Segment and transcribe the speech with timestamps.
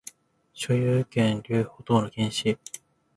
[0.55, 2.57] 所有権留保等の禁止